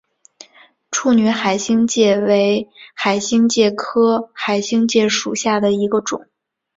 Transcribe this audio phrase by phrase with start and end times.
[0.89, 6.25] 处女海星介为海星介科海星介属下的一个种。